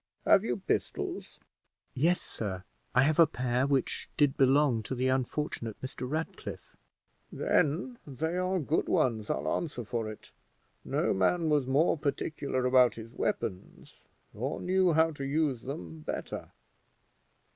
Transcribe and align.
Have 0.25 0.43
you 0.43 0.57
pistols?" 0.57 1.39
"Yes, 1.93 2.19
sir; 2.19 2.63
I 2.95 3.03
have 3.03 3.19
a 3.19 3.27
pair 3.27 3.67
which 3.67 4.09
did 4.17 4.35
belong 4.35 4.81
to 4.81 4.95
the 4.95 5.09
unfortunate 5.09 5.79
Mr. 5.79 6.09
Ratcliffe." 6.09 6.75
"Then 7.31 7.99
they 8.07 8.35
are 8.35 8.57
good 8.57 8.89
ones, 8.89 9.29
I'll 9.29 9.47
answer 9.57 9.83
for 9.83 10.09
it; 10.11 10.31
no 10.83 11.13
man 11.13 11.49
was 11.49 11.67
more 11.67 11.99
particular 11.99 12.65
about 12.65 12.95
his 12.95 13.11
weapons, 13.13 14.03
or 14.33 14.59
knew 14.59 14.93
how 14.93 15.11
to 15.11 15.23
use 15.23 15.61
them 15.61 15.99
better. 15.99 16.49